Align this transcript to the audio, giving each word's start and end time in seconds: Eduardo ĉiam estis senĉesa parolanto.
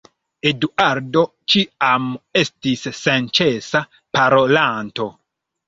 Eduardo 0.51 1.21
ĉiam 1.55 2.09
estis 2.43 2.87
senĉesa 3.03 3.85
parolanto. 4.17 5.11